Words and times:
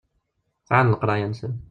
Sɛan 0.67 0.91
leqraya-nsen. 0.93 1.53